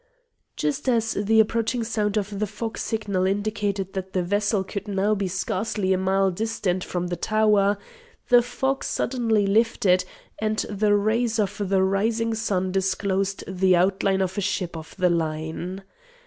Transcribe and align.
Just 0.55 0.89
as 0.89 1.13
the 1.13 1.39
approaching 1.39 1.83
sound 1.83 2.17
of 2.17 2.39
the 2.39 2.47
fog 2.47 2.79
signal 2.79 3.27
indicated 3.27 3.93
that 3.93 4.13
the 4.13 4.23
vessel 4.23 4.63
could 4.63 4.87
now 4.87 5.13
be 5.13 5.27
scarcely 5.27 5.93
a 5.93 5.97
mile 5.99 6.31
distant 6.31 6.83
from 6.83 7.05
the 7.09 7.15
tower, 7.15 7.77
the 8.29 8.41
fog 8.41 8.83
suddenly 8.83 9.45
lifted, 9.45 10.03
and 10.39 10.57
the 10.67 10.95
rays 10.95 11.37
of 11.37 11.61
the 11.69 11.83
rising 11.83 12.33
sun 12.33 12.71
disclosed 12.71 13.43
the 13.47 13.75
outline 13.75 14.21
of 14.21 14.39
a 14.39 14.41
ship 14.41 14.75
of 14.75 14.95
the 14.97 15.11
line. 15.11 15.83